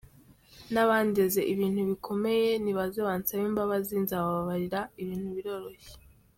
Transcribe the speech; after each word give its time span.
N’Abandeze 0.73 1.41
ibintu 1.53 1.81
bikomeye 1.89 2.49
ni 2.63 2.71
baze 2.77 2.99
bansabe 3.07 3.43
imbabazi 3.49 3.93
nzabababarira, 4.03 4.79
ibintu 5.01 5.29
biroroshye. 5.35 5.93